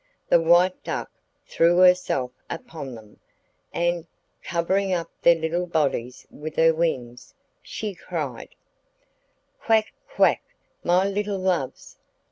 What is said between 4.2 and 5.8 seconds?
covering up their little